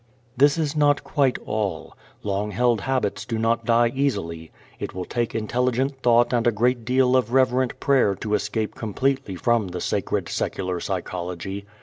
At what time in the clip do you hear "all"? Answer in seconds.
1.45-1.95